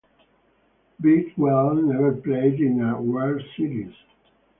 [0.99, 3.93] Bridwell never played in a World Series.